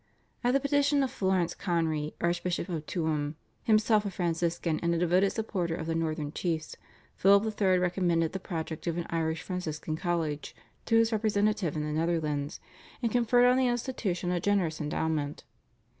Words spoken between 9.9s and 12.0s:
College to his representative in the